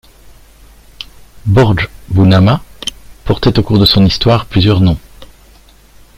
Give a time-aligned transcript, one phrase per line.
[1.45, 2.63] Bordj Bounaama
[3.23, 4.97] portait au cours de son histoire plusieurs noms.